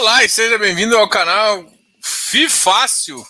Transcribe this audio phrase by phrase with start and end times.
[0.00, 1.62] Olá e seja bem-vindo ao canal
[2.02, 3.22] FIFácil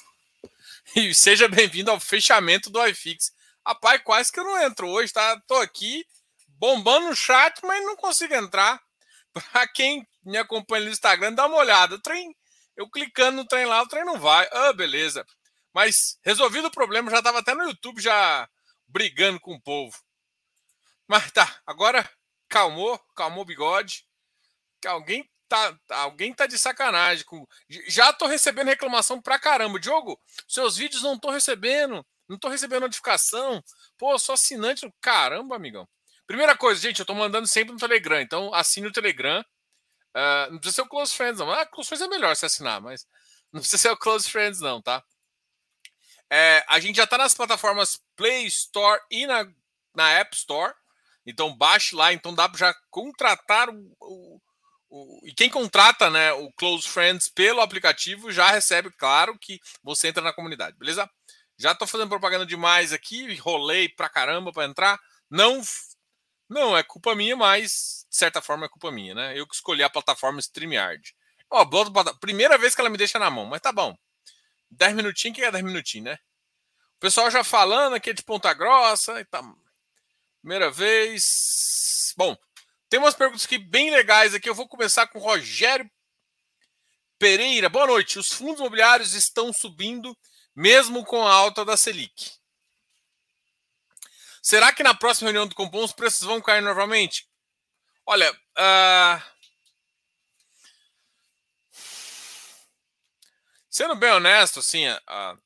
[0.95, 3.33] e seja bem-vindo ao fechamento do iFix.
[3.67, 5.37] Rapaz, quase que eu não entro hoje, tá?
[5.49, 6.07] Tô aqui
[6.47, 8.81] bombando no chat, mas não consigo entrar.
[9.51, 11.97] Para quem me acompanha no Instagram, dá uma olhada.
[11.97, 12.33] O trem,
[12.77, 14.49] eu clicando no trem lá, o trem não vai.
[14.53, 15.27] Ah, beleza.
[15.75, 18.49] Mas resolvido o problema, já tava até no YouTube já
[18.87, 19.99] brigando com o povo.
[21.09, 22.09] Mas tá, agora
[22.49, 24.07] calmou, calmou o bigode.
[24.81, 27.25] Que alguém tá, alguém tá de sacanagem.
[27.25, 27.45] Com...
[27.89, 29.81] Já tô recebendo reclamação pra caramba.
[29.81, 33.63] Diogo, seus vídeos não tô recebendo, não tô recebendo notificação.
[33.99, 34.89] Pô, sou assinante.
[35.01, 35.89] Caramba, amigão.
[36.27, 39.41] Primeira coisa, gente, eu tô mandando sempre no Telegram, então assine o Telegram.
[40.17, 41.51] Uh, não precisa ser o Close Friends, não.
[41.51, 43.05] Ah, Close Friends é melhor se assinar, mas
[43.53, 45.03] não precisa ser o Close Friends, não, tá?
[46.33, 49.45] É, a gente já tá nas plataformas Play Store e na,
[49.95, 50.73] na App Store.
[51.27, 54.41] Então baixe lá, então dá para já contratar o, o
[54.91, 60.09] o, e quem contrata né, o Close Friends pelo aplicativo já recebe, claro, que você
[60.09, 61.09] entra na comunidade, beleza?
[61.57, 64.99] Já estou fazendo propaganda demais aqui, rolei pra caramba para entrar.
[65.31, 65.63] Não,
[66.49, 69.39] não é culpa minha, mas de certa forma é culpa minha, né?
[69.39, 71.15] Eu que escolhi a plataforma StreamYard.
[71.51, 71.65] Ó,
[72.21, 73.97] primeira vez que ela me deixa na mão, mas tá bom.
[74.71, 76.19] 10 minutinhos, que é 10 minutinhos, né?
[76.97, 79.43] O pessoal já falando aqui de Ponta Grossa e tá.
[80.41, 82.15] Primeira vez.
[82.17, 82.37] Bom,
[82.91, 84.49] tem umas perguntas aqui bem legais aqui.
[84.49, 85.89] Eu vou começar com o Rogério
[87.19, 87.69] Pereira.
[87.69, 88.19] Boa noite.
[88.19, 90.19] Os fundos imobiliários estão subindo
[90.57, 92.33] mesmo com a alta da Selic.
[94.43, 97.29] Será que na próxima reunião do Compom os preços vão cair novamente?
[98.05, 99.23] Olha, uh...
[103.69, 105.37] sendo bem honesto, assim, a,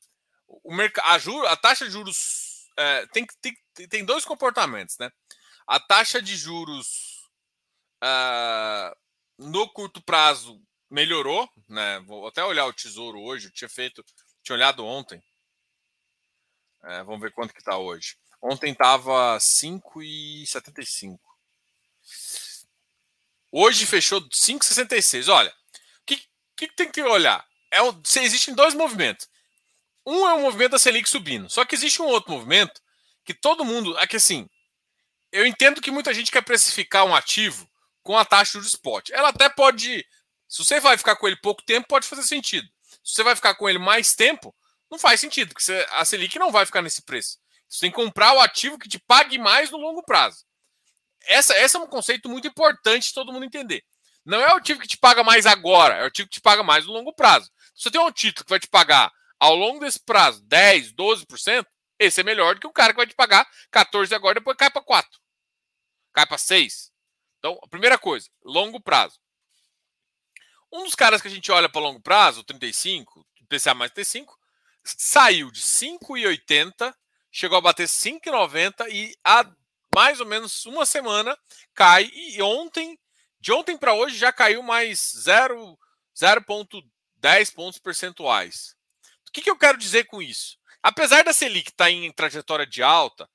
[0.48, 5.12] o a, juro, a taxa de juros é, tem, tem, tem dois comportamentos, né?
[5.67, 7.04] A taxa de juros
[8.05, 8.95] Uh,
[9.39, 10.61] no curto prazo
[10.91, 12.01] melhorou, né?
[12.01, 13.47] Vou até olhar o tesouro hoje.
[13.47, 14.05] Eu tinha feito,
[14.43, 15.23] tinha olhado ontem.
[16.83, 18.17] É, vamos ver quanto que está hoje.
[18.43, 21.19] Ontem estava 5,75.
[23.51, 25.33] Hoje fechou 5,66.
[25.33, 25.55] Olha, o
[26.05, 26.23] que,
[26.55, 27.43] que, tem que olhar?
[27.73, 27.79] É,
[28.20, 29.27] existem dois movimentos.
[30.07, 31.48] Um é o movimento da Selic subindo.
[31.48, 32.83] Só que existe um outro movimento
[33.25, 33.98] que todo mundo.
[33.98, 34.47] É que assim.
[35.33, 37.69] Eu entendo que muita gente quer precificar um ativo
[38.05, 39.11] com a taxa de spot.
[39.11, 40.07] Ela até pode.
[40.47, 42.69] Se você vai ficar com ele pouco tempo, pode fazer sentido.
[43.03, 44.55] Se você vai ficar com ele mais tempo,
[44.89, 47.39] não faz sentido, porque você, a Selic não vai ficar nesse preço.
[47.69, 50.45] Você tem que comprar o ativo que te pague mais no longo prazo.
[51.27, 53.83] Essa, esse é um conceito muito importante de todo mundo entender.
[54.25, 56.63] Não é o ativo que te paga mais agora, é o ativo que te paga
[56.63, 57.51] mais no longo prazo.
[57.75, 59.11] Se você tem um título que vai te pagar
[59.41, 61.67] ao longo desse prazo 10, 12%,
[61.98, 64.57] esse é melhor do que o cara que vai te pagar 14 agora e depois
[64.57, 65.11] cai para 4.
[66.13, 66.94] Cai para 6.
[67.45, 69.21] Então, a primeira coisa, longo prazo.
[70.73, 74.35] Um dos caras que a gente olha para longo prazo, o 35, PCA mais 35,
[74.83, 76.95] saiu de 5,80,
[77.31, 79.45] chegou a bater 5,90 e há
[79.95, 81.39] mais ou menos uma semana
[81.75, 82.11] cai.
[82.15, 82.99] E ontem,
[83.39, 88.75] de ontem para hoje, já caiu mais 0,10 pontos percentuais.
[89.29, 90.57] O que, que eu quero dizer com isso?
[90.83, 93.29] Apesar da Selic estar tá em trajetória de alta,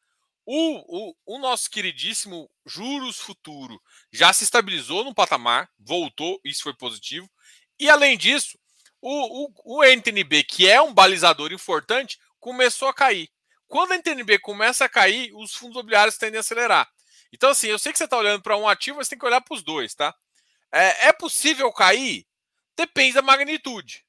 [0.51, 3.79] o, o, o, nosso queridíssimo juros futuro
[4.11, 7.29] já se estabilizou no patamar, voltou, isso foi positivo.
[7.79, 8.57] E além disso,
[8.99, 13.29] o, o, o NTNB, que é um balizador importante, começou a cair.
[13.67, 16.89] Quando a NTNB começa a cair, os fundos imobiliários tendem a acelerar.
[17.31, 19.41] Então, assim, eu sei que você está olhando para um ativo, mas tem que olhar
[19.41, 20.15] para os dois, tá?
[20.71, 22.25] É, é possível cair?
[22.75, 24.03] Depende da magnitude.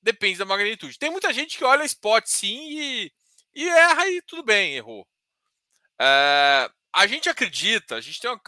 [0.00, 0.96] Depende da magnitude.
[0.96, 3.12] Tem muita gente que olha spot sim e,
[3.52, 5.04] e erra e tudo bem, errou.
[6.00, 8.40] É, a gente acredita, a gente tem uma,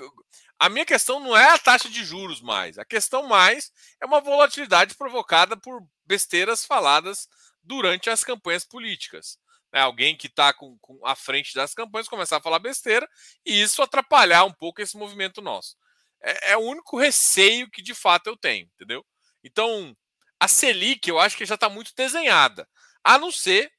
[0.58, 3.70] a minha questão não é a taxa de juros mais, a questão mais
[4.00, 7.28] é uma volatilidade provocada por besteiras faladas
[7.62, 9.38] durante as campanhas políticas.
[9.72, 13.06] É alguém que está com, com, à frente das campanhas começar a falar besteira
[13.44, 15.76] e isso atrapalhar um pouco esse movimento nosso.
[16.22, 19.04] É, é o único receio que de fato eu tenho, entendeu?
[19.44, 19.94] Então,
[20.40, 22.66] a Selic eu acho que já está muito desenhada,
[23.04, 23.70] a não ser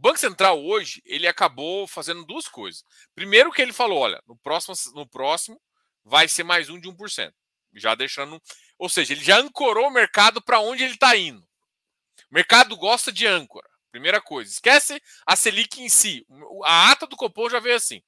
[0.00, 2.82] o Banco Central hoje, ele acabou fazendo duas coisas.
[3.14, 5.60] Primeiro que ele falou, olha, no próximo, no próximo
[6.02, 7.30] vai ser mais um de 1%.
[7.74, 8.40] Já deixando,
[8.78, 11.42] ou seja, ele já ancorou o mercado para onde ele está indo.
[11.42, 13.68] O mercado gosta de âncora.
[13.90, 16.26] Primeira coisa, esquece a Selic em si.
[16.64, 18.02] A ata do Copom já veio assim.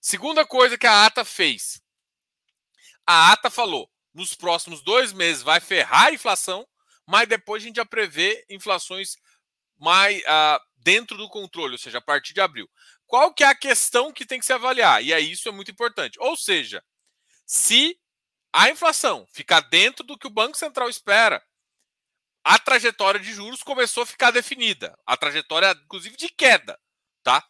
[0.00, 1.80] Segunda coisa que a ata fez.
[3.06, 6.66] A ata falou, nos próximos dois meses vai ferrar a inflação,
[7.06, 9.14] mas depois a gente já prevê inflações
[9.78, 12.70] mais, uh, dentro do controle, ou seja, a partir de abril.
[13.08, 15.02] Qual que é a questão que tem que se avaliar?
[15.02, 16.16] E aí isso é muito importante.
[16.20, 16.80] Ou seja,
[17.44, 17.98] se
[18.52, 21.44] a inflação ficar dentro do que o Banco Central espera,
[22.44, 24.96] a trajetória de juros começou a ficar definida.
[25.04, 26.80] A trajetória, inclusive, de queda,
[27.24, 27.44] tá?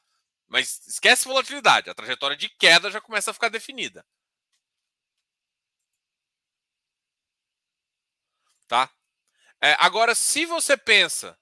[0.49, 1.91] Mas esquece volatilidade.
[1.91, 4.03] A trajetória de queda já começa a ficar definida.
[8.67, 8.91] Tá?
[9.63, 11.39] É, agora, se você pensa,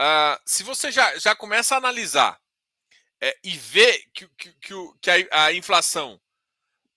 [0.00, 2.40] uh, se você já, já começa a analisar
[3.20, 6.20] é, e vê que, que, que, que a, a, inflação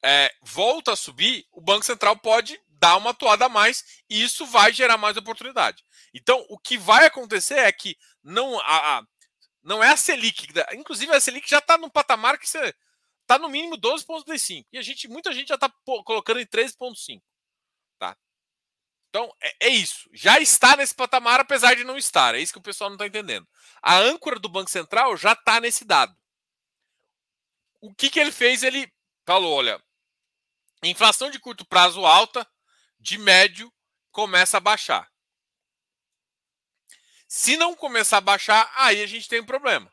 [0.04, 4.46] é, volta a subir, o Banco Central pode dar uma atuada a mais e isso
[4.46, 5.84] vai gerar mais oportunidade.
[6.14, 9.04] Então, o que vai acontecer é que não, a, a
[9.64, 12.74] não é a Selic, inclusive a Selic já está num patamar que você
[13.22, 17.22] está no mínimo 12,35 e a gente, muita gente já está colocando em 13,5.
[19.10, 20.10] Então, é, é, isso.
[20.14, 22.36] Já está nesse patamar, apesar de não estar.
[22.36, 23.48] É isso que o pessoal não está entendendo.
[23.82, 26.16] A âncora do Banco Central já está nesse dado.
[27.82, 28.62] O que, que ele fez?
[28.62, 28.92] Ele
[29.26, 29.82] falou: olha,
[30.84, 32.48] inflação de curto prazo alta,
[33.00, 33.74] de médio,
[34.12, 35.10] começa a baixar.
[37.28, 39.92] Se não começar a baixar, aí a gente tem um problema.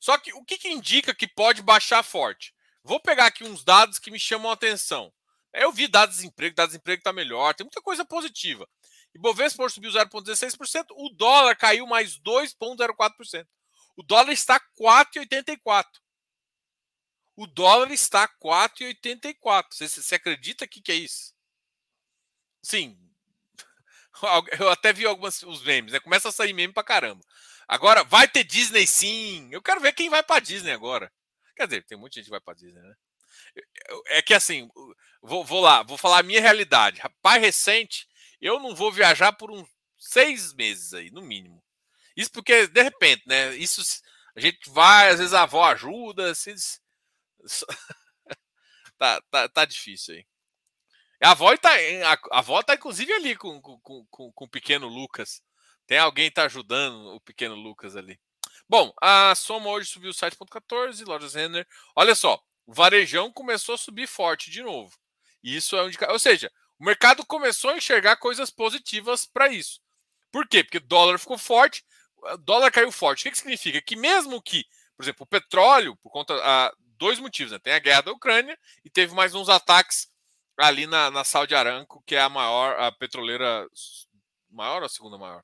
[0.00, 2.54] Só que o que, que indica que pode baixar forte?
[2.84, 5.12] Vou pegar aqui uns dados que me chamam a atenção.
[5.58, 8.68] Eu vi dados de desemprego, dados de desemprego está melhor, tem muita coisa positiva.
[9.14, 13.46] E Bovespa subiu 0,16%, o dólar caiu mais 2,04%.
[13.96, 15.84] O dólar está 4,84.
[17.36, 19.66] O dólar está 4,84.
[19.70, 21.34] Você, você acredita que, que é isso?
[22.62, 22.96] Sim,
[24.58, 26.00] Eu até vi alguns os memes, né?
[26.00, 27.22] Começa a sair meme pra caramba.
[27.66, 29.48] Agora, vai ter Disney sim.
[29.52, 31.12] Eu quero ver quem vai pra Disney agora.
[31.56, 32.94] Quer dizer, tem muita gente que vai pra Disney, né?
[34.06, 34.68] É que assim,
[35.22, 37.00] vou, vou lá, vou falar a minha realidade.
[37.00, 38.08] Rapaz, recente,
[38.40, 41.62] eu não vou viajar por uns seis meses aí, no mínimo.
[42.16, 43.54] Isso porque, de repente, né?
[43.56, 43.82] Isso
[44.34, 46.34] a gente vai, às vezes a avó ajuda.
[46.34, 46.54] Se...
[48.98, 50.26] tá, tá, tá difícil aí.
[51.20, 55.42] A avó está, a, avó tá inclusive ali com, com, com, com o pequeno Lucas.
[55.86, 58.20] Tem alguém que tá ajudando o pequeno Lucas ali.
[58.68, 61.66] Bom, a soma hoje subiu 7,14, lojas Renner.
[61.96, 64.94] Olha só, o varejão começou a subir forte de novo.
[65.42, 66.12] Isso é um indicador.
[66.12, 69.80] Ou seja, o mercado começou a enxergar coisas positivas para isso.
[70.30, 70.62] Por quê?
[70.62, 71.82] Porque o dólar ficou forte,
[72.18, 73.20] o dólar caiu forte.
[73.20, 73.80] O que, que significa?
[73.80, 77.58] Que mesmo que, por exemplo, o petróleo, por conta de ah, dois motivos, né?
[77.58, 80.06] tem a guerra da Ucrânia e teve mais uns ataques
[80.58, 83.66] ali na, na Saudi Aramco, que é a maior, a petroleira,
[84.50, 85.42] maior ou a segunda maior?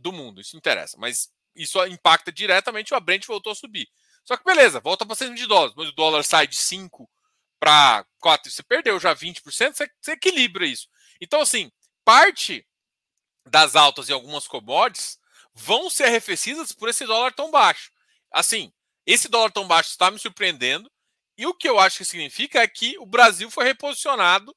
[0.00, 0.96] Do mundo, isso não interessa.
[0.98, 3.86] Mas isso impacta diretamente o Brent voltou a subir.
[4.24, 7.08] Só que beleza, volta para 100 de dólares, mas o dólar sai de 5
[7.60, 10.88] para 4, você perdeu já 20%, você, você equilibra isso.
[11.20, 11.70] Então, assim,
[12.04, 12.66] parte
[13.46, 15.18] das altas em algumas commodities
[15.54, 17.90] vão ser arrefecidas por esse dólar tão baixo.
[18.30, 18.72] Assim,
[19.06, 20.90] esse dólar tão baixo está me surpreendendo.
[21.36, 24.50] E o que eu acho que significa é que o Brasil foi reposicionado,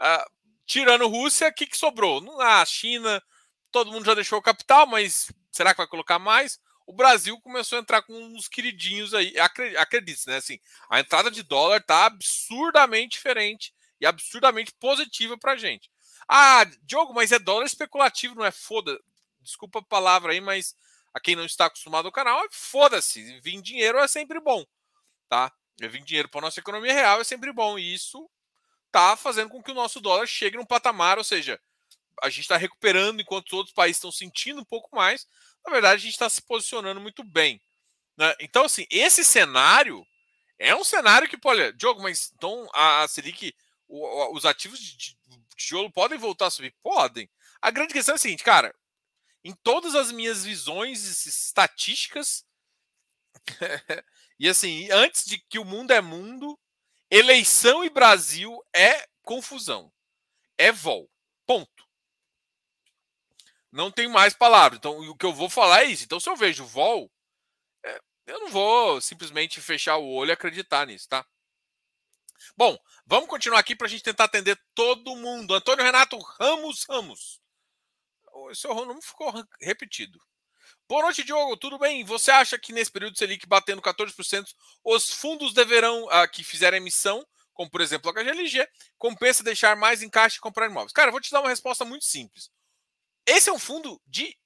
[0.00, 0.30] uh,
[0.66, 2.40] tirando Rússia, o que, que sobrou?
[2.40, 3.22] A China,
[3.70, 6.60] todo mundo já deixou o capital, mas será que vai colocar mais?
[6.86, 9.34] O Brasil começou a entrar com uns queridinhos aí.
[9.78, 10.36] Acredite, né?
[10.36, 10.58] Assim,
[10.88, 15.90] a entrada de dólar está absurdamente diferente e absurdamente positiva para gente.
[16.28, 18.98] Ah, Diogo, mas é dólar especulativo, não é foda.
[19.40, 20.76] Desculpa a palavra aí, mas
[21.12, 23.40] a quem não está acostumado ao canal, foda-se.
[23.40, 24.64] Vir dinheiro é sempre bom,
[25.28, 25.52] tá?
[25.78, 27.78] vir dinheiro para nossa economia real é sempre bom.
[27.78, 28.28] E isso
[28.86, 31.60] está fazendo com que o nosso dólar chegue num patamar, ou seja,
[32.22, 35.26] a gente está recuperando enquanto os outros países estão sentindo um pouco mais.
[35.64, 37.60] Na verdade, a gente está se posicionando muito bem.
[38.16, 38.34] Né?
[38.40, 40.06] Então, assim, esse cenário
[40.58, 43.54] é um cenário que, olha, Diogo, mas então a, a Selic,
[43.88, 45.16] o, os ativos de,
[45.56, 46.74] tijolo podem voltar a subir?
[46.82, 47.28] Podem.
[47.60, 48.74] A grande questão é a seguinte, cara,
[49.44, 52.44] em todas as minhas visões estatísticas,
[54.38, 56.58] E assim, antes de que o mundo é mundo,
[57.08, 59.92] eleição e Brasil é confusão.
[60.58, 61.08] É vol.
[61.46, 61.84] Ponto.
[63.72, 64.78] Não tem mais palavras.
[64.78, 66.04] Então, o que eu vou falar é isso.
[66.04, 67.10] Então, se eu vejo vol,
[67.82, 71.26] é, eu não vou simplesmente fechar o olho e acreditar nisso, tá?
[72.56, 75.54] Bom, vamos continuar aqui para a gente tentar atender todo mundo.
[75.54, 77.40] Antônio Renato Ramos Ramos.
[78.32, 80.20] O seu nome ficou repetido.
[80.88, 81.56] Boa noite, Diogo.
[81.56, 82.04] Tudo bem?
[82.04, 84.46] Você acha que nesse período Selic batendo 14%,
[84.84, 90.02] os fundos deverão, ah, que fizeram emissão, como por exemplo a HGLG, compensa deixar mais
[90.02, 90.92] em caixa e comprar imóveis?
[90.92, 92.50] Cara, eu vou te dar uma resposta muito simples.
[93.26, 94.36] Esse é um fundo de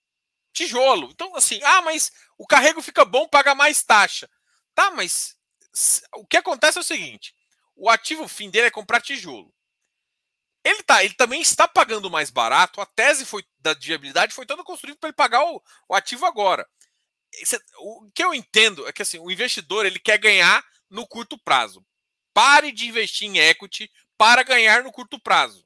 [0.52, 1.10] tijolo.
[1.10, 4.28] Então, assim, ah, mas o carrego fica bom, paga mais taxa.
[4.74, 5.36] Tá, mas
[6.14, 7.34] o que acontece é o seguinte:
[7.74, 9.52] o ativo fim dele é comprar tijolo.
[10.64, 12.80] Ele, tá, ele também está pagando mais barato.
[12.80, 16.68] A tese foi da viabilidade foi toda construída para ele pagar o, o ativo agora.
[17.34, 21.38] Esse, o que eu entendo é que assim, o investidor ele quer ganhar no curto
[21.38, 21.84] prazo.
[22.34, 25.65] Pare de investir em equity, para ganhar no curto prazo.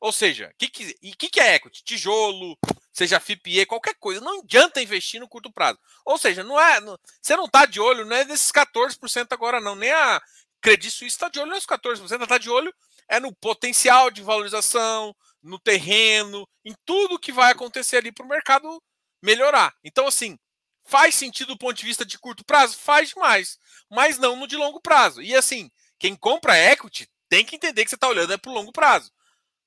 [0.00, 1.82] Ou seja, o que, que, que, é equity?
[1.82, 2.56] Tijolo,
[2.92, 4.20] seja FIPE, qualquer coisa.
[4.20, 5.78] Não adianta investir no curto prazo.
[6.04, 9.60] Ou seja, não é, não, você não está de olho, não é desses 14% agora,
[9.60, 9.74] não.
[9.74, 10.22] Nem a
[10.60, 12.72] Credit Suisse está de olho nesses 14%, ela está de olho
[13.08, 18.28] é no potencial de valorização, no terreno, em tudo que vai acontecer ali para o
[18.28, 18.82] mercado
[19.22, 19.74] melhorar.
[19.82, 20.38] Então, assim,
[20.84, 22.76] faz sentido do ponto de vista de curto prazo?
[22.76, 23.58] Faz demais,
[23.90, 25.22] mas não no de longo prazo.
[25.22, 28.54] E assim, quem compra equity tem que entender que você está olhando é para o
[28.54, 29.10] longo prazo,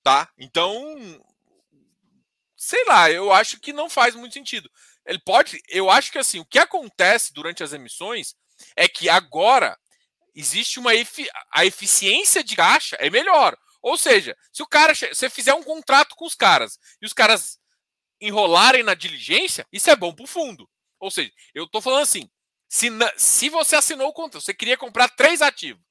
[0.03, 0.29] tá?
[0.37, 0.75] Então,
[2.55, 4.69] sei lá, eu acho que não faz muito sentido.
[5.05, 8.35] Ele pode, eu acho que assim, o que acontece durante as emissões
[8.75, 9.77] é que agora
[10.35, 13.57] existe uma efi a eficiência de caixa é melhor.
[13.81, 17.59] Ou seja, se o cara você fizer um contrato com os caras e os caras
[18.19, 20.69] enrolarem na diligência, isso é bom para o fundo.
[20.99, 22.29] Ou seja, eu estou falando assim,
[22.69, 25.83] se, se você assinou o contrato, você queria comprar três ativos.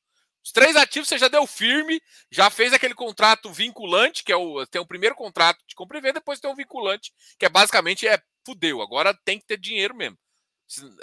[0.44, 4.66] Os três ativos você já deu firme, já fez aquele contrato vinculante, que é o
[4.66, 8.08] tem o primeiro contrato de compra e venda, depois tem o vinculante, que é basicamente
[8.08, 10.18] é fudeu, agora tem que ter dinheiro mesmo.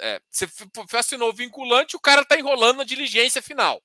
[0.00, 0.48] É, você
[0.96, 3.82] assinou o vinculante, o cara tá enrolando na diligência final.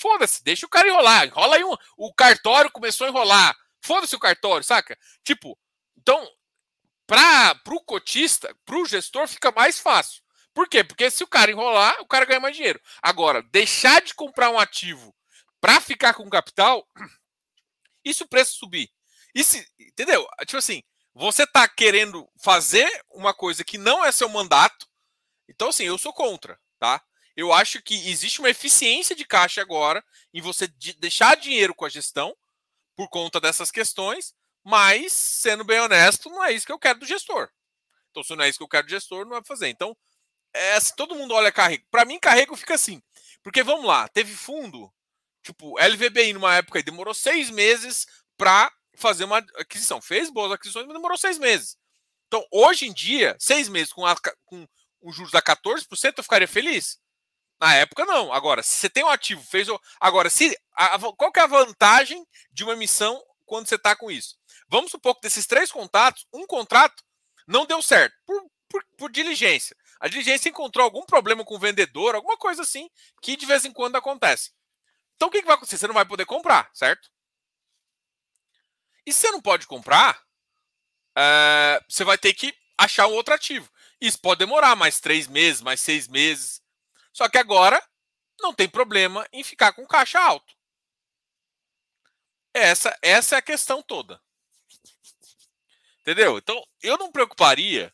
[0.00, 1.26] Foda-se, deixa o cara enrolar.
[1.26, 1.74] Enrola aí um.
[1.96, 3.56] O cartório começou a enrolar.
[3.80, 4.98] Foda-se o cartório, saca?
[5.24, 5.58] Tipo,
[5.96, 6.28] então,
[7.06, 10.22] para o cotista, para o gestor, fica mais fácil.
[10.58, 10.82] Por quê?
[10.82, 12.82] Porque se o cara enrolar, o cara ganha mais dinheiro.
[13.00, 15.14] Agora, deixar de comprar um ativo
[15.60, 16.84] para ficar com capital,
[18.04, 18.90] e se o preço subir?
[19.32, 20.26] E se, entendeu?
[20.40, 20.82] Tipo assim,
[21.14, 24.88] você tá querendo fazer uma coisa que não é seu mandato,
[25.48, 27.00] então, assim, eu sou contra, tá?
[27.36, 30.66] Eu acho que existe uma eficiência de caixa agora em você
[30.98, 32.36] deixar dinheiro com a gestão
[32.96, 34.34] por conta dessas questões,
[34.64, 37.48] mas, sendo bem honesto, não é isso que eu quero do gestor.
[38.10, 39.68] Então, se não é isso que eu quero do gestor, não vai fazer.
[39.68, 39.96] Então,
[40.58, 43.02] é, todo mundo olha carrego, para mim, carrego fica assim.
[43.42, 44.92] Porque, vamos lá, teve fundo,
[45.42, 50.00] tipo, LVBI numa época demorou seis meses para fazer uma aquisição.
[50.00, 51.76] Fez boas aquisições, mas demorou seis meses.
[52.26, 54.66] Então, hoje em dia, seis meses com, a, com
[55.00, 56.98] os juros a 14%, eu ficaria feliz.
[57.60, 58.32] Na época, não.
[58.32, 59.68] Agora, se você tem um ativo, fez.
[60.00, 60.98] Agora, se a...
[61.16, 64.36] qual que é a vantagem de uma emissão quando você está com isso?
[64.68, 67.02] Vamos supor que desses três contratos, um contrato
[67.46, 69.74] não deu certo por, por, por, diligência.
[70.00, 72.90] A diligência encontrou algum problema com o vendedor, alguma coisa assim,
[73.20, 74.52] que de vez em quando acontece.
[75.16, 75.78] Então, o que, que vai acontecer?
[75.78, 77.10] Você não vai poder comprar, certo?
[79.04, 80.22] E se você não pode comprar,
[81.16, 81.82] é...
[81.88, 83.68] você vai ter que achar um outro ativo.
[84.00, 86.62] Isso pode demorar mais três meses, mais seis meses.
[87.12, 87.82] Só que agora
[88.40, 90.54] não tem problema em ficar com caixa alto.
[92.54, 94.22] Essa, essa é a questão toda.
[96.00, 96.38] Entendeu?
[96.38, 97.92] Então, eu não preocuparia.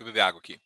[0.00, 0.58] Deixa eu beber água aqui.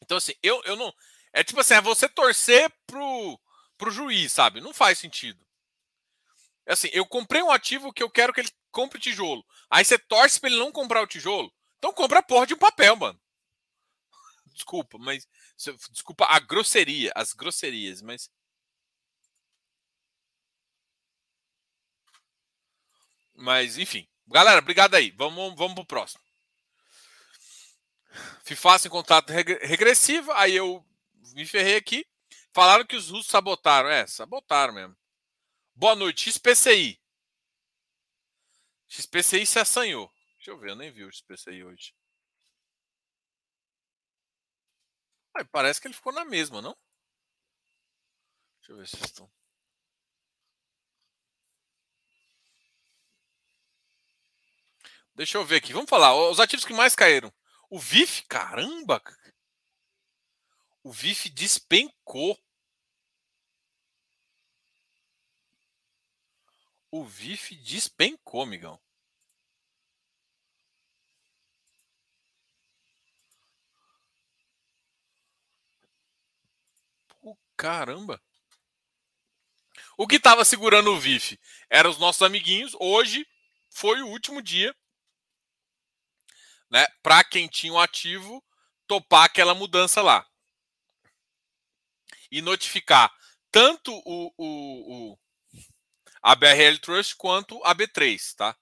[0.00, 0.90] Então, assim, eu, eu não.
[1.30, 3.38] É tipo assim, é você torcer pro,
[3.76, 4.62] pro juiz, sabe?
[4.62, 5.46] Não faz sentido.
[6.64, 9.44] É assim, eu comprei um ativo que eu quero que ele compre tijolo.
[9.68, 11.52] Aí você torce para ele não comprar o tijolo.
[11.76, 13.20] Então compra porra de um papel, mano.
[14.54, 15.28] Desculpa, mas.
[15.90, 18.30] Desculpa a grosseria, as grosserias, mas.
[23.34, 24.08] Mas, enfim.
[24.26, 25.10] Galera, obrigado aí.
[25.10, 26.29] Vamos, vamos pro próximo.
[28.44, 30.32] FIFAS em contrato regressivo.
[30.32, 30.84] Aí eu
[31.34, 32.06] me ferrei aqui.
[32.52, 33.88] Falaram que os russos sabotaram.
[33.88, 34.96] É, sabotaram mesmo.
[35.74, 37.00] Boa noite, XPCI.
[38.88, 40.12] XPCI se assanhou.
[40.36, 41.94] Deixa eu ver, eu nem vi o XPCI hoje.
[45.34, 46.76] Ah, parece que ele ficou na mesma, não?
[48.58, 49.30] Deixa eu ver se estão.
[55.14, 55.72] Deixa eu ver aqui.
[55.72, 56.14] Vamos falar.
[56.14, 57.32] Os ativos que mais caíram.
[57.70, 59.00] O VIF, caramba!
[60.82, 62.36] O VIF despencou.
[66.90, 68.80] O VIF despencou, amigão.
[77.20, 78.20] Pô, caramba.
[79.96, 82.74] O que estava segurando o VIF eram os nossos amiguinhos.
[82.80, 83.24] Hoje
[83.70, 84.74] foi o último dia,
[86.70, 86.86] né?
[87.02, 88.44] Para quem tinha um ativo
[88.86, 90.26] topar aquela mudança lá
[92.30, 93.12] e notificar
[93.50, 95.18] tanto o, o, o
[96.22, 98.56] a BRL Trust quanto a B3, tá?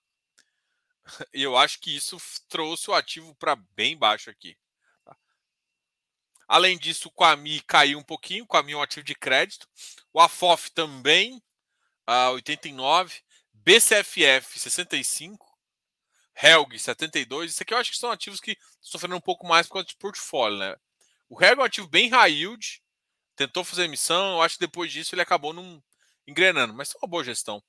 [1.32, 4.56] Eu acho que isso trouxe o ativo para bem baixo aqui.
[5.04, 5.16] Tá?
[6.46, 9.68] Além disso, o Quami caiu um pouquinho, o Quami é um ativo de crédito.
[10.12, 11.42] O AFOF também,
[12.08, 13.22] uh, 89.
[13.52, 15.47] BCFF, 65.
[16.40, 17.52] Helg, 72.
[17.52, 19.96] Isso aqui eu acho que são ativos que sofreram um pouco mais por causa de
[19.96, 20.76] portfólio, né?
[21.28, 22.82] O Helg é um ativo bem high yield,
[23.36, 25.82] tentou fazer emissão, eu acho que depois disso ele acabou não
[26.26, 27.62] engrenando, mas foi uma boa gestão.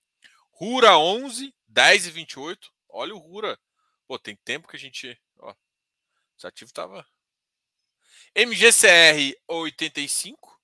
[0.52, 2.70] Rura 11, 10 e 28.
[2.90, 3.58] Olha o Rura.
[4.06, 5.18] Pô, tem tempo que a gente.
[5.38, 5.56] Ó,
[6.38, 7.08] esse ativo tava.
[8.36, 10.60] MGCR 85.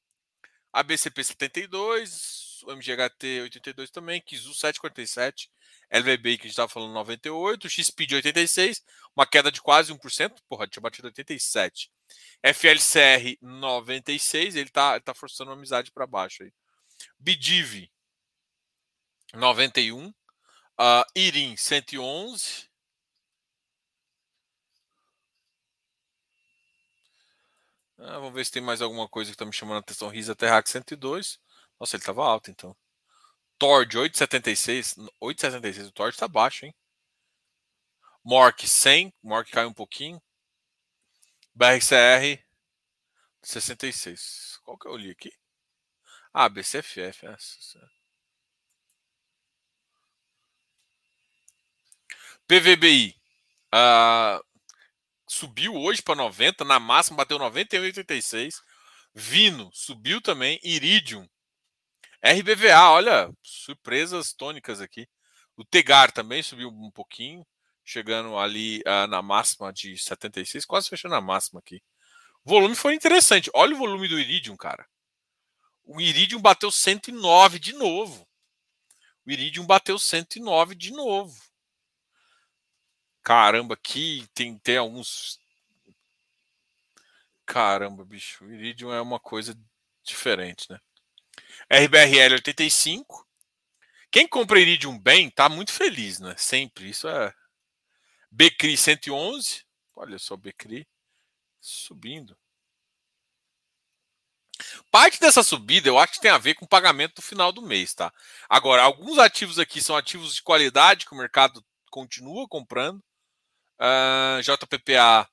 [0.74, 2.62] ABCP 72.
[2.64, 4.20] O MGHT 82 também.
[4.20, 5.50] Kizu 747.
[5.98, 7.70] LVB que a gente estava falando 98.
[7.70, 8.84] XPID 86.
[9.16, 10.36] Uma queda de quase 1%.
[10.48, 11.90] Porra, tinha batido 87.
[12.44, 14.56] FLCR 96.
[14.56, 16.52] Ele tá, ele tá forçando uma amizade para baixo aí.
[17.20, 17.90] BDIV
[19.34, 20.08] 91.
[20.08, 20.14] Uh,
[21.16, 22.70] Irim 111.
[27.98, 30.10] Ah, vamos ver se tem mais alguma coisa que está me chamando a atenção.
[30.10, 31.40] Risa Terrax 102.
[31.80, 32.76] Nossa, ele estava alto então.
[33.58, 34.96] Tord 876.
[35.20, 35.88] 876.
[35.88, 36.76] O Tord está baixo, hein?
[38.24, 39.14] Mork 100.
[39.24, 40.22] Mork caiu um pouquinho.
[41.54, 42.44] BRCR
[43.42, 44.60] 66.
[44.64, 45.32] Qual que eu li aqui?
[46.34, 47.26] Ah, BCFF.
[47.28, 47.96] Essa.
[52.48, 53.16] PVBI.
[53.74, 54.44] Uh,
[55.28, 58.62] subiu hoje para 90, na máxima bateu 91,86.
[59.14, 60.60] Vino subiu também.
[60.64, 61.28] Iridium.
[62.22, 65.08] RBVA, olha, surpresas tônicas aqui.
[65.56, 67.46] O Tegar também subiu um pouquinho,
[67.84, 71.82] chegando ali uh, na máxima de 76, quase fechando a máxima aqui.
[72.44, 73.50] O volume foi interessante.
[73.54, 74.88] Olha o volume do Iridium, cara.
[75.84, 78.28] O Iridium bateu 109 de novo.
[79.26, 81.40] O Iridium bateu 109 de novo.
[83.24, 85.40] Caramba, aqui tem, tem alguns.
[87.46, 88.46] Caramba, bicho.
[88.46, 89.58] O Iridium é uma coisa
[90.04, 90.80] diferente, né?
[91.70, 93.28] RBRL 85.
[94.12, 96.36] Quem compra Iridium bem tá muito feliz, né?
[96.38, 96.90] Sempre.
[96.90, 97.34] Isso é.
[98.32, 99.66] Becri 111.
[99.96, 100.88] Olha só, Becri
[101.60, 102.38] subindo.
[104.90, 107.62] Parte dessa subida eu acho que tem a ver com o pagamento do final do
[107.62, 108.14] mês, tá?
[108.48, 113.00] Agora, alguns ativos aqui são ativos de qualidade que o mercado continua comprando.
[113.78, 115.30] Uh, ah, JPPA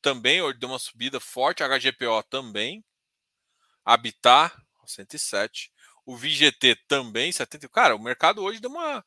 [0.00, 2.82] também deu uma subida forte, HGPO também,
[3.84, 4.54] Habitat
[4.86, 5.72] 107,
[6.06, 7.68] o VGT também 70.
[7.68, 9.04] Cara, o mercado hoje deu uma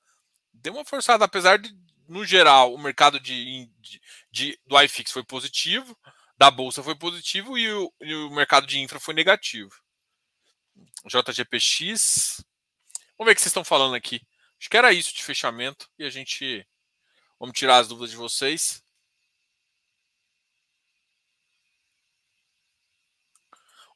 [0.53, 1.75] deu uma forçada, apesar de
[2.07, 5.97] no geral o mercado de, de, de do iFix foi positivo,
[6.37, 9.71] da bolsa foi positivo e o, e o mercado de infra foi negativo.
[11.05, 12.43] JGPX.
[13.17, 14.21] Vamos ver o que vocês estão falando aqui.
[14.59, 16.67] Acho que era isso de fechamento e a gente
[17.39, 18.83] Vamos tirar as dúvidas de vocês.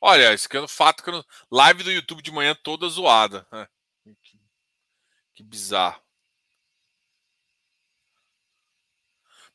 [0.02, 1.24] Olha, esse aqui é um fato que eu...
[1.52, 3.48] live do YouTube de manhã toda zoada.
[4.24, 4.40] Que,
[5.36, 6.02] que bizarro.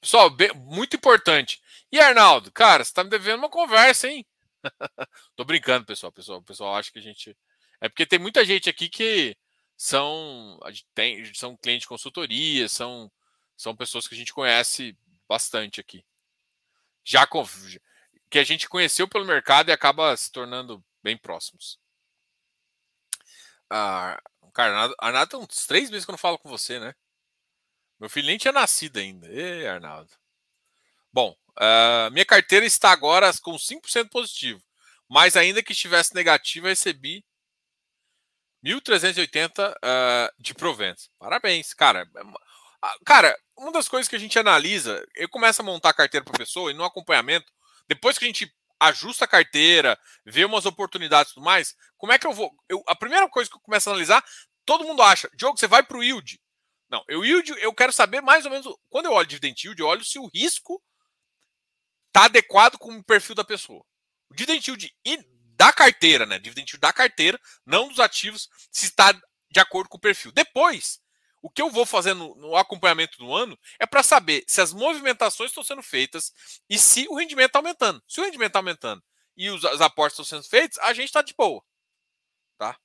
[0.01, 1.61] Pessoal, muito importante.
[1.91, 4.25] E Arnaldo, cara, você tá me devendo uma conversa, hein?
[5.35, 6.13] Tô brincando, pessoal.
[6.13, 7.37] Pessoal, pessoal acha que a gente.
[7.81, 9.37] É porque tem muita gente aqui que
[9.77, 10.61] são,
[10.95, 13.11] tem, são clientes de consultoria, são
[13.57, 16.05] são pessoas que a gente conhece bastante aqui.
[17.05, 17.27] Já
[18.31, 21.79] que a gente conheceu pelo mercado e acaba se tornando bem próximos.
[23.71, 24.21] Ah,
[24.53, 26.95] cara, Arnaldo, tem uns três meses que eu não falo com você, né?
[27.99, 29.27] Meu filho nem tinha nascido ainda.
[29.29, 30.11] Ê, Arnaldo.
[31.13, 34.63] Bom, uh, minha carteira está agora com 5% positivo.
[35.09, 37.25] Mas ainda que estivesse negativo, eu recebi
[38.65, 41.11] 1.380 uh, de proventos.
[41.19, 42.09] Parabéns, cara.
[42.17, 42.47] É
[42.83, 46.39] ah, cara, uma das coisas que a gente analisa, eu começo a montar carteira para
[46.39, 47.51] pessoa e no acompanhamento,
[47.89, 52.19] depois que a gente ajusta a carteira, vê umas oportunidades e tudo mais, como é
[52.19, 52.55] que eu vou?
[52.69, 54.25] Eu, a primeira coisa que eu começo a analisar,
[54.65, 56.41] todo mundo acha, Diogo, você vai para o yield.
[56.89, 59.89] Não, eu yield, eu quero saber mais ou menos, quando eu olho dividend yield, eu
[59.89, 60.83] olho se o risco
[62.09, 63.85] está adequado com o perfil da pessoa.
[64.31, 64.95] O dividend yield
[65.57, 66.39] da carteira, né?
[66.39, 69.13] Dividend yield da carteira, não dos ativos, se está
[69.51, 70.33] de acordo com o perfil.
[70.33, 71.01] Depois,
[71.47, 74.73] o que eu vou fazer no, no acompanhamento do ano é para saber se as
[74.73, 76.33] movimentações estão sendo feitas
[76.69, 78.03] e se o rendimento está aumentando.
[78.09, 79.01] Se o rendimento está aumentando
[79.37, 81.63] e os, aportes estão sendo feitos, a gente está de boa.
[82.59, 82.77] Tá?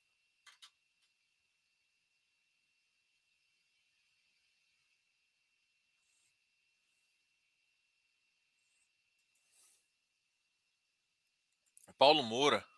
[11.98, 12.71] Paulo Moura.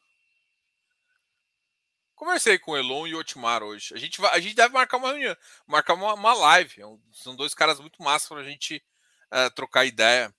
[2.24, 3.92] Conversei com o Elon e o Otmar hoje.
[3.92, 6.80] A gente, vai, a gente deve marcar uma reunião, marcar uma, uma live.
[6.80, 8.82] É são dois caras muito massas para a gente
[9.30, 10.34] uh, trocar ideia.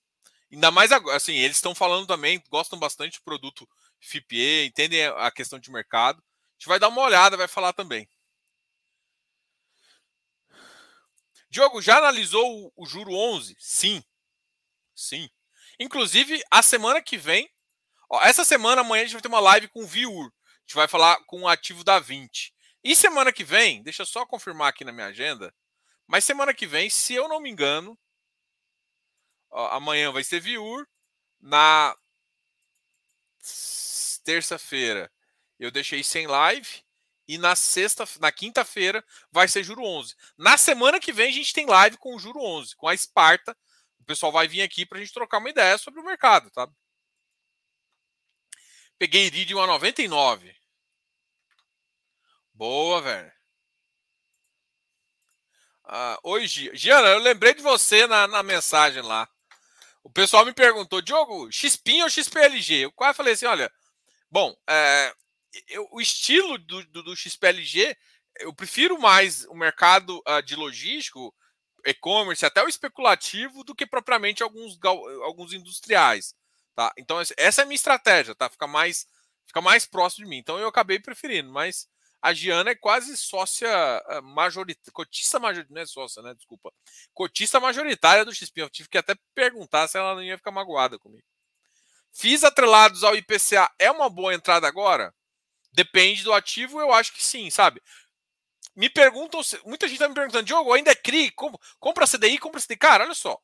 [0.52, 3.70] Ainda mais agora, assim, eles estão falando também, gostam bastante do produto
[4.00, 6.18] FIPE, entendem a questão de mercado.
[6.18, 8.10] A gente vai dar uma olhada, vai falar também.
[11.52, 13.56] Diogo, já analisou o, o juro 11?
[13.60, 14.04] Sim.
[14.96, 15.30] Sim.
[15.80, 17.48] Inclusive, a semana que vem,
[18.10, 20.32] Ó, essa semana, amanhã, a gente vai ter uma live com o Viur.
[20.66, 22.54] Gente vai falar com o ativo da 20.
[22.84, 25.54] E semana que vem, deixa eu só confirmar aqui na minha agenda.
[26.08, 27.98] Mas semana que vem, se eu não me engano,
[29.52, 30.88] ó, amanhã vai ser Viur.
[31.40, 31.96] Na
[34.24, 35.12] terça-feira
[35.60, 36.84] eu deixei sem live.
[37.28, 40.16] E na sexta, na quinta-feira vai ser juro 11.
[40.38, 43.58] Na semana que vem a gente tem live com o juro 11, com a Esparta.
[44.00, 46.68] O pessoal vai vir aqui para a gente trocar uma ideia sobre o mercado, tá?
[48.98, 50.56] Peguei Iridium a 99.
[52.54, 53.32] Boa, velho.
[55.84, 59.30] Ah, oi, Giana, eu lembrei de você na, na mensagem lá.
[60.04, 62.86] O pessoal me perguntou, Diogo, XPIN ou XPLG?
[62.86, 63.72] Eu quase falei assim, olha,
[64.32, 65.14] bom, é,
[65.68, 67.96] eu, o estilo do, do, do, XPLG,
[68.40, 71.36] eu prefiro mais o mercado uh, de logístico,
[71.86, 74.80] e-commerce, até o especulativo, do que propriamente alguns,
[75.24, 76.34] alguns industriais.
[76.76, 76.92] Tá?
[76.98, 78.50] Então, essa é a minha estratégia, tá?
[78.50, 79.08] Fica mais,
[79.48, 80.38] fica mais próximo de mim.
[80.38, 81.88] Então, eu acabei preferindo, mas
[82.22, 86.34] a Giana é quase sócia ah, majoritária, cotista majoritária, não é sócia, né?
[86.34, 86.74] Desculpa.
[87.14, 88.62] Cotista majoritária do XP.
[88.62, 91.24] Eu tive que até perguntar se ela não ia ficar magoada comigo.
[92.12, 95.14] Fiz atrelados ao IPCA é uma boa entrada agora?
[95.72, 97.82] Depende do ativo, eu acho que sim, sabe?
[98.76, 101.32] Me perguntam, muita gente está me perguntando, Diogo, ainda é CRI?
[101.80, 102.78] Compra CDI, compra CDI.
[102.78, 103.40] Cara, olha só.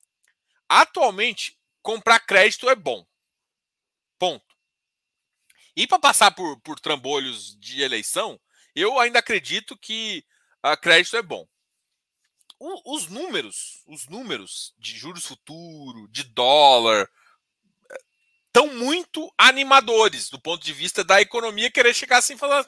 [0.68, 3.06] Atualmente, comprar crédito é bom.
[4.22, 4.56] Ponto.
[5.76, 8.40] E para passar por, por trambolhos de eleição,
[8.76, 10.24] eu ainda acredito que
[10.62, 11.48] a crédito é bom.
[12.60, 17.10] O, os números, os números de juros futuro, de dólar,
[18.46, 22.64] estão muito animadores do ponto de vista da economia querer chegar assim, falar,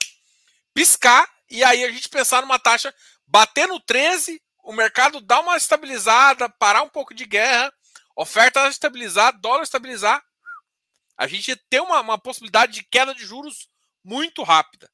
[0.74, 2.92] piscar, e aí a gente pensar numa taxa
[3.28, 7.72] bater no 13, o mercado dar uma estabilizada, parar um pouco de guerra,
[8.16, 10.20] oferta estabilizar, dólar estabilizar,
[11.18, 13.70] a gente ter uma, uma possibilidade de queda de juros
[14.04, 14.90] muito rápida.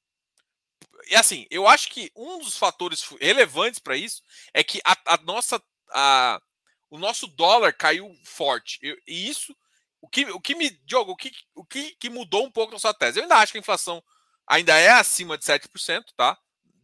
[1.10, 4.22] E assim, eu acho que um dos fatores relevantes para isso
[4.54, 6.42] é que a, a nossa, a,
[6.90, 8.80] o nosso dólar caiu forte.
[9.08, 9.56] e isso
[10.02, 10.70] o que, o que me.
[10.86, 13.20] Diogo, o que, o que, que mudou um pouco na sua tese?
[13.20, 14.04] Eu ainda acho que a inflação
[14.48, 16.38] ainda é acima de 7%, tá?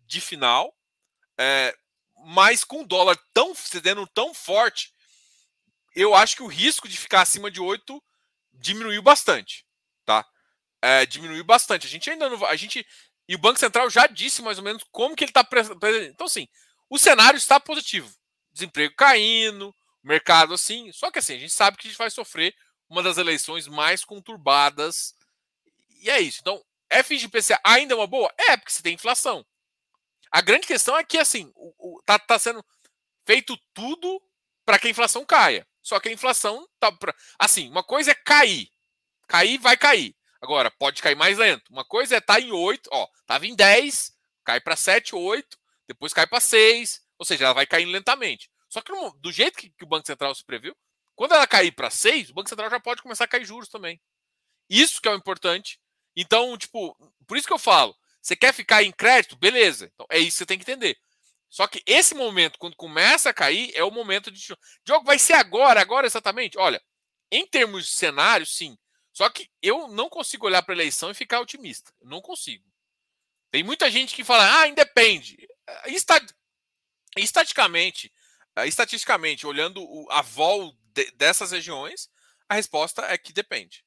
[0.05, 0.75] De final.
[1.37, 1.75] É,
[2.25, 4.93] mas com o dólar tão cedendo tão forte,
[5.95, 8.03] eu acho que o risco de ficar acima de 8
[8.55, 9.65] diminuiu bastante,
[10.05, 10.25] tá?
[10.81, 11.87] É, diminuiu bastante.
[11.87, 12.85] A gente ainda não a gente
[13.27, 15.47] e o Banco Central já disse mais ou menos como que ele está
[16.07, 16.47] então assim,
[16.89, 18.13] o cenário está positivo.
[18.51, 22.55] Desemprego caindo, mercado assim, só que assim, a gente sabe que a gente vai sofrer
[22.89, 25.15] uma das eleições mais conturbadas.
[26.01, 26.39] E é isso.
[26.41, 26.63] Então,
[27.03, 28.31] FGPCA ainda é uma boa?
[28.37, 29.45] É, porque você tem inflação.
[30.31, 32.63] A grande questão é que, assim, o, o, tá, tá sendo
[33.25, 34.21] feito tudo
[34.65, 35.67] para que a inflação caia.
[35.85, 36.91] Só que a inflação tá.
[36.91, 38.71] Pra, assim, uma coisa é cair.
[39.27, 40.15] Cair vai cair.
[40.41, 41.71] Agora, pode cair mais lento.
[41.71, 44.11] Uma coisa é estar tá em 8, ó, tava em 10,
[44.43, 48.49] cai para 7, 8, depois cai para 6, ou seja, ela vai caindo lentamente.
[48.67, 50.75] Só que no, do jeito que, que, o Banco Central se previu,
[51.15, 54.01] quando ela cair para 6, o Banco Central já pode começar a cair juros também.
[54.67, 55.79] Isso que é o importante.
[56.15, 59.37] Então, tipo, por isso que eu falo, você quer ficar em crédito?
[59.37, 59.91] Beleza.
[59.93, 60.97] Então, é isso que você tem que entender.
[61.55, 64.45] Só que esse momento, quando começa a cair, é o momento de.
[64.85, 66.57] Jogo vai ser agora, agora exatamente.
[66.57, 66.83] Olha,
[67.31, 68.77] em termos de cenário, sim.
[69.13, 71.93] Só que eu não consigo olhar para a eleição e ficar otimista.
[72.01, 72.65] Eu não consigo.
[73.51, 75.47] Tem muita gente que fala, ah, independe.
[77.15, 78.11] Estaticamente,
[78.65, 82.09] estatisticamente, olhando a vol de, dessas regiões?
[82.49, 83.84] A resposta é que depende.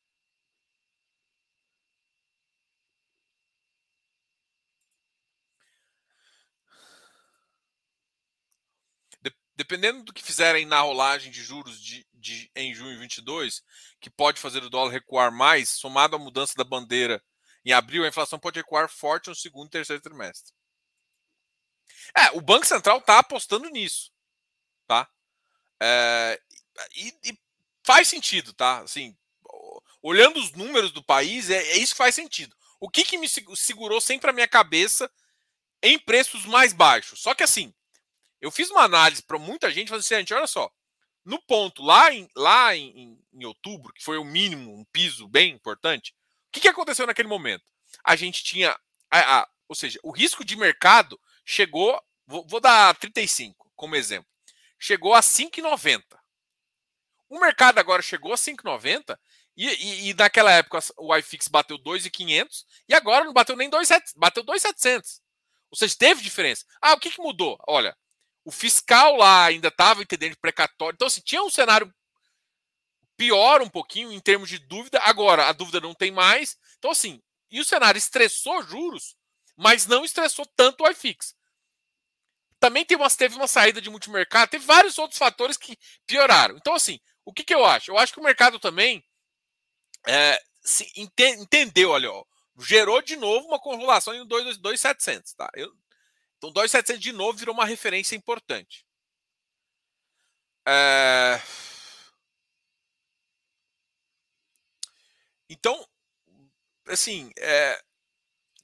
[9.58, 13.60] Dependendo do que fizerem na rolagem de juros de, de, em junho 22,
[14.00, 17.20] que pode fazer o dólar recuar mais, somado à mudança da bandeira
[17.64, 20.54] em abril, a inflação pode recuar forte no segundo e terceiro trimestre.
[22.16, 24.12] É, o Banco Central está apostando nisso,
[24.86, 25.10] tá?
[25.82, 26.40] É,
[26.94, 27.38] e, e,
[27.84, 28.78] faz sentido, tá?
[28.82, 29.18] Assim,
[30.00, 32.56] olhando os números do país, é, é isso que faz sentido.
[32.78, 35.10] O que, que me segurou sempre a minha cabeça
[35.82, 37.20] em preços mais baixos?
[37.20, 37.74] Só que assim,
[38.40, 40.70] eu fiz uma análise para muita gente, falando assim, olha só,
[41.24, 45.52] no ponto lá em, lá em, em, outubro, que foi o mínimo, um piso bem
[45.52, 46.14] importante,
[46.48, 47.64] o que, que aconteceu naquele momento?
[48.04, 48.78] A gente tinha,
[49.10, 54.28] a, a, ou seja, o risco de mercado chegou, vou, vou dar 35 como exemplo,
[54.78, 56.02] chegou a 5,90.
[57.28, 59.18] O mercado agora chegou a 5,90
[59.56, 64.14] e, e, e, naquela época o iFix bateu 2,500 e agora não bateu nem 2,700,
[64.16, 65.20] bateu 2,700.
[65.70, 66.64] Ou seja, teve diferença.
[66.80, 67.58] Ah, o que, que mudou?
[67.68, 67.96] Olha,
[68.48, 70.94] o fiscal lá ainda estava entendendo de precatório.
[70.94, 71.94] Então, assim, tinha um cenário
[73.14, 74.98] piora um pouquinho em termos de dúvida.
[75.02, 76.56] Agora, a dúvida não tem mais.
[76.78, 79.14] Então, assim, e o cenário estressou juros,
[79.54, 81.36] mas não estressou tanto o iFix.
[82.58, 86.56] Também teve uma, teve uma saída de multimercado, teve vários outros fatores que pioraram.
[86.56, 87.90] Então, assim, o que, que eu acho?
[87.90, 89.04] Eu acho que o mercado também
[90.06, 92.24] é, se ente, entendeu, olha, ó,
[92.58, 95.50] gerou de novo uma correlação em 2,700, tá?
[95.54, 95.70] Eu,
[96.38, 98.86] então, 2,700 de novo virou uma referência importante.
[100.66, 101.40] É...
[105.50, 105.86] Então,
[106.86, 107.82] assim, é,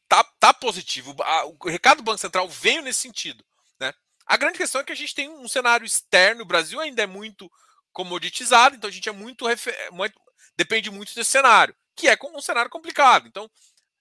[0.09, 1.17] tá, tá positivo.
[1.61, 3.45] O recado do Banco Central veio nesse sentido.
[3.81, 3.93] Né?
[4.27, 7.07] A grande questão é que a gente tem um cenário externo, o Brasil ainda é
[7.07, 7.51] muito
[7.93, 9.45] comoditizado, então a gente é muito,
[9.93, 10.21] muito
[10.57, 13.27] depende muito desse cenário, que é um cenário complicado.
[13.27, 13.51] Então,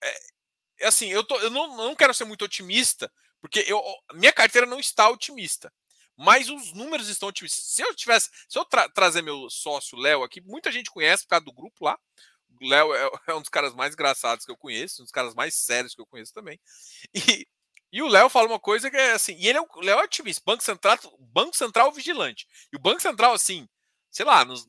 [0.04, 0.18] é,
[0.82, 3.12] é assim, eu, tô, eu não, não quero ser muito otimista,
[3.44, 5.70] porque eu, minha carteira não está otimista.
[6.16, 7.62] Mas os números estão otimistas.
[7.66, 11.32] Se eu tivesse, se eu tra trazer meu sócio Léo aqui, muita gente conhece por
[11.32, 12.00] causa do grupo lá.
[12.62, 15.36] O Léo é, é, um dos caras mais engraçados que eu conheço, um dos caras
[15.36, 16.58] mais sérios que eu conheço também.
[17.14, 17.46] E,
[17.92, 20.04] e o Léo fala uma coisa que é assim, e ele é o Léo é
[20.04, 22.48] otimista, Banco Central, Banco Central vigilante.
[22.72, 23.68] E o Banco Central assim,
[24.10, 24.66] sei lá, nos,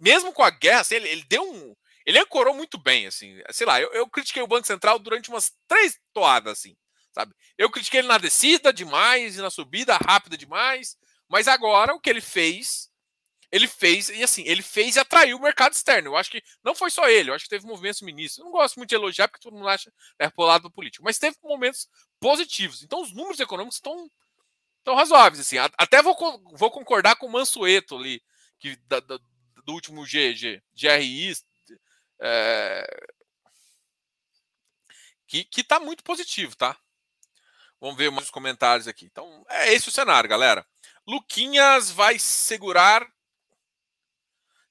[0.00, 1.76] mesmo com a guerra, assim, ele, ele, deu um.
[2.06, 3.38] Ele ancorou muito bem, assim.
[3.50, 6.74] Sei lá, eu, eu, critiquei o Banco Central durante umas três toadas, assim,
[7.16, 7.34] sabe?
[7.56, 10.98] Eu critiquei ele na descida demais e na subida rápida demais.
[11.26, 12.90] Mas agora o que ele fez,
[13.50, 16.10] ele fez, e assim, ele fez e atraiu o mercado externo.
[16.10, 18.38] Eu acho que não foi só ele, eu acho que teve movimentos ministros.
[18.38, 21.18] Eu não gosto muito de elogiar, porque todo mundo acha é pro lado político, mas
[21.18, 21.88] teve momentos
[22.20, 22.82] positivos.
[22.82, 24.10] Então os números econômicos estão
[24.84, 25.56] tão razoáveis, assim.
[25.78, 26.14] Até vou,
[26.52, 28.22] vou concordar com o Mansueto ali,
[28.60, 29.18] que da, da,
[29.64, 31.32] do último GG, GRI,
[32.20, 33.06] é,
[35.26, 36.78] que, que tá muito positivo, tá?
[37.80, 39.06] Vamos ver mais comentários aqui.
[39.06, 40.66] Então, é esse o cenário, galera.
[41.06, 43.06] Luquinhas vai segurar.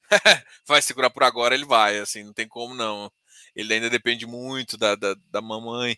[0.65, 3.11] vai segurar por agora, ele vai, assim, não tem como não.
[3.55, 5.97] Ele ainda depende muito da, da, da mamãe.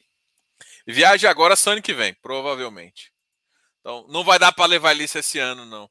[0.85, 3.11] Viaje agora só ano que vem, provavelmente.
[3.79, 5.89] Então, não vai dar para levar lista esse ano, não.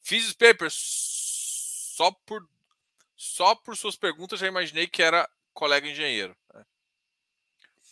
[0.00, 0.74] Fiz os papers
[1.96, 2.46] só por
[3.16, 6.36] só por suas perguntas já imaginei que era colega engenheiro.
[6.54, 6.64] Né?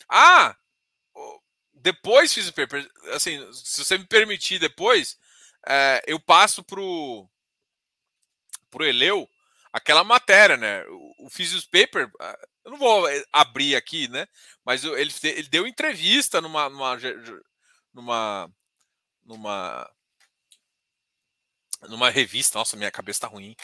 [0.07, 0.55] Ah,
[1.75, 2.89] depois fiz o paper.
[3.13, 5.17] Assim, se você me permitir depois,
[5.67, 7.27] é, eu passo pro
[8.69, 9.29] pro Eleu
[9.75, 10.85] aquela matéria, né?
[10.87, 14.25] O, o Physics Paper, ah, eu não vou eh, abrir aqui, né?
[14.63, 16.97] Mas ele, ele deu entrevista numa, numa,
[17.93, 18.51] numa,
[19.25, 19.91] numa,
[21.89, 22.57] numa revista.
[22.57, 23.55] Nossa, minha cabeça tá ruim.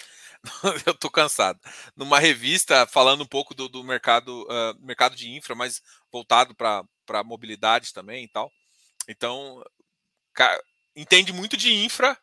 [0.86, 1.60] eu tô cansado.
[1.96, 7.24] Numa revista falando um pouco do, do mercado, uh, mercado de infra, mas voltado para
[7.24, 8.52] mobilidade também e tal.
[9.08, 9.64] Então,
[10.34, 10.62] cara,
[10.96, 12.18] entende muito de infra.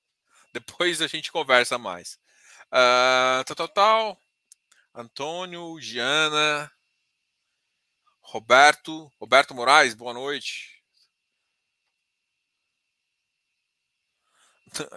[0.52, 2.18] Depois a gente conversa mais.
[2.68, 4.18] Uh, tal, tal, tal.
[4.94, 6.70] Antônio, Giana,
[8.20, 10.81] Roberto, Roberto Moraes, boa noite.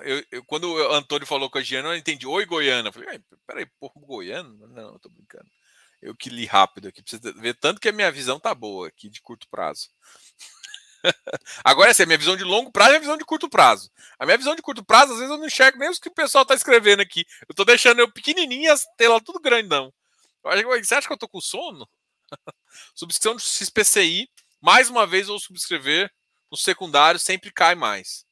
[0.03, 2.25] Eu, eu, quando o Antônio falou com a Giana, eu entendi.
[2.25, 2.89] Oi, Goiânia.
[2.89, 4.67] Eu falei, peraí, porra, Goiano?
[4.67, 5.49] Não, tô brincando.
[6.01, 9.09] Eu que li rápido aqui, precisa ver tanto que a minha visão tá boa aqui
[9.09, 9.89] de curto prazo.
[11.63, 13.91] Agora, assim, a minha visão de longo prazo é a visão de curto prazo.
[14.19, 16.13] A minha visão de curto prazo, às vezes eu não enxergo nem o que o
[16.13, 17.25] pessoal tá escrevendo aqui.
[17.47, 19.93] Eu tô deixando eu pequenininho as telas tudo grandão.
[20.43, 21.87] Você acha que eu tô com sono?
[22.93, 24.29] Subscrição do XPCI,
[24.61, 26.11] mais uma vez eu vou subscrever
[26.51, 28.24] no secundário, sempre cai mais.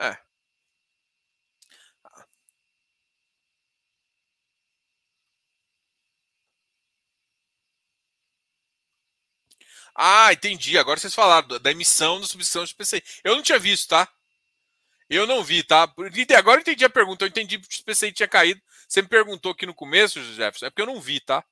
[0.00, 0.16] É.
[9.94, 10.78] Ah, entendi.
[10.78, 13.02] Agora vocês falaram da emissão da subscrição de PCI.
[13.24, 14.08] Eu não tinha visto, tá?
[15.08, 15.82] Eu não vi, tá?
[16.36, 17.24] Agora eu entendi a pergunta.
[17.24, 18.60] Eu entendi que o PCI tinha caído.
[18.88, 20.66] Você me perguntou aqui no começo, Jefferson.
[20.66, 21.44] É porque eu não vi, tá?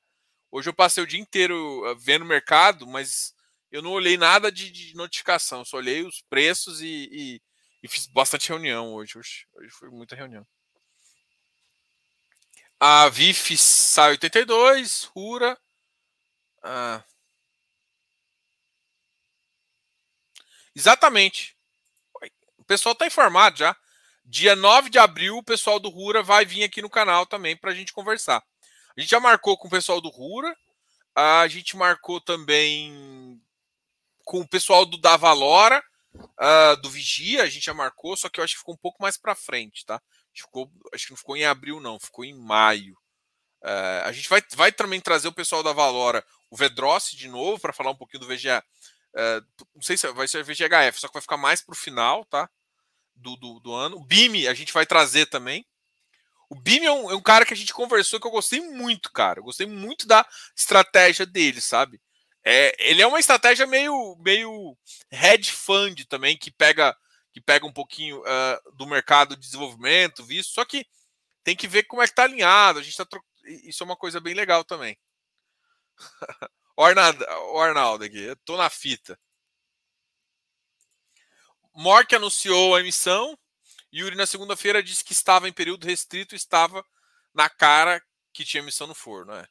[0.50, 3.34] Hoje eu passei o dia inteiro eh, vendo o mercado, mas
[3.72, 5.64] eu não olhei nada de, de notificação.
[5.64, 7.42] Só olhei os preços e, e,
[7.82, 9.18] e fiz bastante reunião hoje.
[9.18, 10.46] Hoje, hoje foi muita reunião.
[12.78, 15.58] A VIF sai 82, Rura.
[16.62, 17.02] Ah.
[20.74, 21.56] Exatamente.
[22.56, 23.76] O pessoal está informado já.
[24.24, 27.72] Dia 9 de abril, o pessoal do Rura vai vir aqui no canal também para
[27.72, 28.42] a gente conversar.
[28.96, 30.56] A gente já marcou com o pessoal do Rura.
[31.14, 33.42] A gente marcou também
[34.24, 35.82] com o pessoal do Davalora
[36.14, 39.00] Uh, do Vigia a gente já marcou, só que eu acho que ficou um pouco
[39.02, 40.00] mais para frente, tá?
[40.34, 42.96] Ficou, acho que não ficou em abril, não, ficou em maio.
[43.62, 47.60] Uh, a gente vai, vai também trazer o pessoal da Valora, o Vedrossi de novo,
[47.60, 48.64] para falar um pouquinho do VGA.
[49.14, 49.42] Uh, ah,
[49.74, 52.48] não sei se vai ser VGHF, só que vai ficar mais para o final, tá?
[53.14, 53.96] Do, do, do, ano.
[53.96, 55.66] O BIM a gente vai trazer também.
[56.48, 59.12] O Bim é um, é um, cara que a gente conversou que eu gostei muito,
[59.12, 59.38] cara.
[59.38, 62.00] Eu gostei muito da estratégia dele, sabe?
[62.44, 64.76] É, ele é uma estratégia meio, meio
[65.10, 66.96] hedge fund também, que pega,
[67.32, 70.52] que pega um pouquinho uh, do mercado de desenvolvimento, visto.
[70.52, 70.86] Só que
[71.44, 72.78] tem que ver como é que tá alinhado.
[72.78, 73.22] A gente tá tro...
[73.44, 74.98] Isso é uma coisa bem legal também.
[76.76, 77.24] o, Arnaldo,
[77.58, 79.18] Arnaldo aqui, eu tô na fita.
[81.74, 83.38] Mork anunciou a emissão.
[83.92, 86.84] Yuri, na segunda-feira, disse que estava em período restrito, estava
[87.34, 89.32] na cara que tinha emissão no forno.
[89.32, 89.48] É.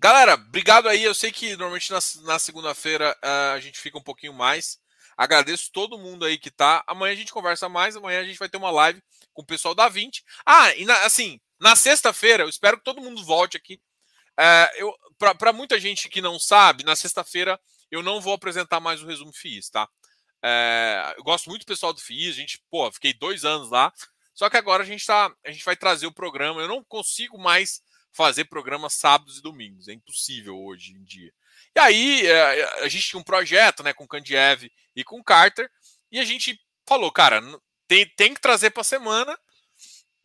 [0.00, 1.02] Galera, obrigado aí.
[1.02, 4.78] Eu sei que normalmente na, na segunda-feira uh, a gente fica um pouquinho mais.
[5.16, 6.84] Agradeço todo mundo aí que tá.
[6.86, 7.96] Amanhã a gente conversa mais.
[7.96, 9.02] Amanhã a gente vai ter uma live
[9.34, 10.24] com o pessoal da 20.
[10.46, 13.80] Ah, e na, assim, na sexta-feira, eu espero que todo mundo volte aqui.
[14.38, 14.94] Uh,
[15.36, 17.58] Para muita gente que não sabe, na sexta-feira
[17.90, 19.88] eu não vou apresentar mais o resumo FIIs, tá?
[20.44, 23.92] É, eu gosto muito do pessoal do FIIs, a gente, pô, fiquei dois anos lá.
[24.32, 26.60] Só que agora a gente tá, a gente vai trazer o programa.
[26.60, 31.32] Eu não consigo mais fazer programa sábados e domingos, é impossível hoje em dia.
[31.76, 35.70] E aí é, a gente tinha um projeto, né, com Kandiev e com Carter,
[36.10, 37.40] e a gente falou, cara,
[37.86, 39.38] tem, tem que trazer para semana.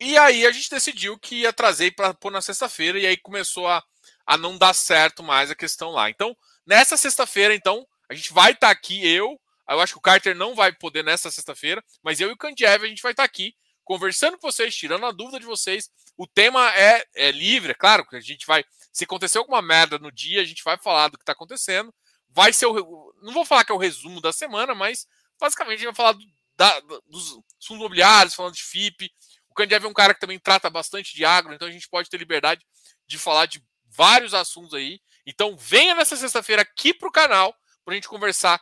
[0.00, 3.68] E aí a gente decidiu que ia trazer para pôr na sexta-feira, e aí começou
[3.68, 3.82] a,
[4.26, 6.10] a não dar certo mais a questão lá.
[6.10, 9.38] Então, Nessa sexta-feira, então, a gente vai estar tá aqui, eu.
[9.68, 12.84] Eu acho que o Carter não vai poder nessa sexta-feira, mas eu e o Kandiev
[12.84, 15.90] a gente vai estar tá aqui conversando com vocês, tirando a dúvida de vocês.
[16.16, 18.64] O tema é, é livre, é claro, que a gente vai.
[18.92, 21.94] Se acontecer alguma merda no dia, a gente vai falar do que está acontecendo.
[22.30, 23.14] Vai ser o.
[23.22, 25.06] Não vou falar que é o resumo da semana, mas
[25.38, 26.24] basicamente a gente vai falar do,
[26.56, 27.30] da, dos
[27.64, 29.10] fundos imobiliários, falando de FIP.
[29.48, 32.10] O Kandiev é um cara que também trata bastante de agro, então a gente pode
[32.10, 32.66] ter liberdade
[33.06, 35.00] de falar de vários assuntos aí.
[35.26, 38.60] Então venha nessa sexta-feira aqui para o canal para a gente conversar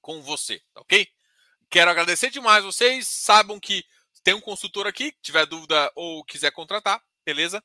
[0.00, 1.08] com você, tá ok?
[1.70, 3.06] Quero agradecer demais vocês.
[3.06, 3.84] Sabam que
[4.22, 7.62] tem um consultor aqui, tiver dúvida ou quiser contratar, beleza?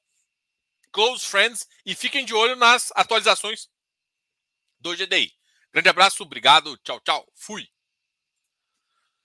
[0.91, 3.67] Close friends e fiquem de olho nas atualizações
[4.79, 5.33] do GDI.
[5.71, 7.72] Grande abraço, obrigado, tchau, tchau, fui.